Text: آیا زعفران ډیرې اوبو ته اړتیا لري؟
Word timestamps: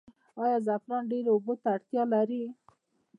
آیا 0.43 0.57
زعفران 0.65 1.03
ډیرې 1.11 1.29
اوبو 1.33 1.53
ته 1.61 1.67
اړتیا 1.75 2.03
لري؟ 2.13 2.41